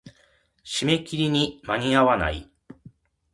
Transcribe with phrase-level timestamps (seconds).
[0.65, 2.49] 締め切りに間に合わない。